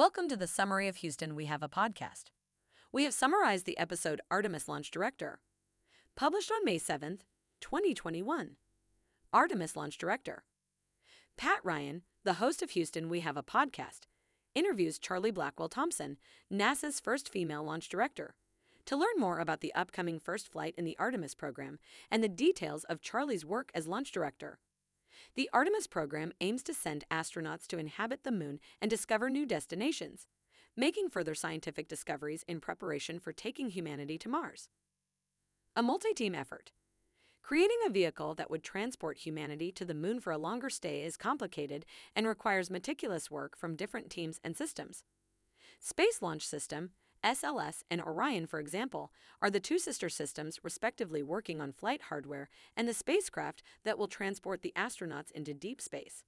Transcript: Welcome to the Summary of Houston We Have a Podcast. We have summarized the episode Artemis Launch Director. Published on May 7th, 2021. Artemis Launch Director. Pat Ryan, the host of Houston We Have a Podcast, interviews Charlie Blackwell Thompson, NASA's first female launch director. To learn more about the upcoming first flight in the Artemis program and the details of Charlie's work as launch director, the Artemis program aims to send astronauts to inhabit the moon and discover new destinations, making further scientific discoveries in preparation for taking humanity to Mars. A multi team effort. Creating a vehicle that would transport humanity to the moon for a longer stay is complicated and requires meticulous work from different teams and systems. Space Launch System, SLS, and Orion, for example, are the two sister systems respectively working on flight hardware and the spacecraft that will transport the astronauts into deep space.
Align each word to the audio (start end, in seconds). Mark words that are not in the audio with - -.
Welcome 0.00 0.28
to 0.28 0.36
the 0.36 0.46
Summary 0.46 0.88
of 0.88 0.96
Houston 0.96 1.36
We 1.36 1.44
Have 1.44 1.62
a 1.62 1.68
Podcast. 1.68 2.30
We 2.90 3.04
have 3.04 3.12
summarized 3.12 3.66
the 3.66 3.76
episode 3.76 4.22
Artemis 4.30 4.66
Launch 4.66 4.90
Director. 4.90 5.40
Published 6.16 6.50
on 6.50 6.64
May 6.64 6.78
7th, 6.78 7.20
2021. 7.60 8.52
Artemis 9.30 9.76
Launch 9.76 9.98
Director. 9.98 10.44
Pat 11.36 11.58
Ryan, 11.62 12.00
the 12.24 12.32
host 12.40 12.62
of 12.62 12.70
Houston 12.70 13.10
We 13.10 13.20
Have 13.20 13.36
a 13.36 13.42
Podcast, 13.42 14.06
interviews 14.54 14.98
Charlie 14.98 15.30
Blackwell 15.30 15.68
Thompson, 15.68 16.16
NASA's 16.50 16.98
first 16.98 17.28
female 17.28 17.62
launch 17.62 17.90
director. 17.90 18.36
To 18.86 18.96
learn 18.96 19.18
more 19.18 19.38
about 19.38 19.60
the 19.60 19.74
upcoming 19.74 20.18
first 20.18 20.50
flight 20.50 20.74
in 20.78 20.86
the 20.86 20.96
Artemis 20.98 21.34
program 21.34 21.78
and 22.10 22.24
the 22.24 22.28
details 22.28 22.84
of 22.84 23.02
Charlie's 23.02 23.44
work 23.44 23.70
as 23.74 23.86
launch 23.86 24.12
director, 24.12 24.60
the 25.34 25.48
Artemis 25.52 25.86
program 25.86 26.32
aims 26.40 26.62
to 26.64 26.74
send 26.74 27.04
astronauts 27.10 27.66
to 27.68 27.78
inhabit 27.78 28.24
the 28.24 28.32
moon 28.32 28.60
and 28.80 28.90
discover 28.90 29.30
new 29.30 29.46
destinations, 29.46 30.26
making 30.76 31.08
further 31.08 31.34
scientific 31.34 31.88
discoveries 31.88 32.44
in 32.48 32.60
preparation 32.60 33.18
for 33.18 33.32
taking 33.32 33.70
humanity 33.70 34.18
to 34.18 34.28
Mars. 34.28 34.68
A 35.76 35.82
multi 35.82 36.12
team 36.12 36.34
effort. 36.34 36.72
Creating 37.42 37.78
a 37.86 37.90
vehicle 37.90 38.34
that 38.34 38.50
would 38.50 38.62
transport 38.62 39.18
humanity 39.18 39.72
to 39.72 39.84
the 39.84 39.94
moon 39.94 40.20
for 40.20 40.32
a 40.32 40.38
longer 40.38 40.70
stay 40.70 41.02
is 41.02 41.16
complicated 41.16 41.84
and 42.14 42.26
requires 42.26 42.70
meticulous 42.70 43.30
work 43.30 43.56
from 43.56 43.76
different 43.76 44.10
teams 44.10 44.38
and 44.44 44.56
systems. 44.56 45.04
Space 45.80 46.20
Launch 46.20 46.46
System, 46.46 46.90
SLS, 47.24 47.82
and 47.90 48.00
Orion, 48.00 48.46
for 48.46 48.60
example, 48.60 49.12
are 49.42 49.50
the 49.50 49.60
two 49.60 49.78
sister 49.78 50.08
systems 50.08 50.58
respectively 50.62 51.22
working 51.22 51.60
on 51.60 51.72
flight 51.72 52.02
hardware 52.08 52.48
and 52.76 52.88
the 52.88 52.94
spacecraft 52.94 53.62
that 53.84 53.98
will 53.98 54.08
transport 54.08 54.62
the 54.62 54.72
astronauts 54.76 55.30
into 55.32 55.52
deep 55.52 55.80
space. 55.80 56.24